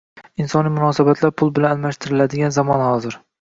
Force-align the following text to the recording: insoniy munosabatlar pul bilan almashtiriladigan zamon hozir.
insoniy 0.43 0.71
munosabatlar 0.77 1.33
pul 1.41 1.53
bilan 1.59 1.75
almashtiriladigan 1.75 2.57
zamon 2.57 2.85
hozir. 2.87 3.21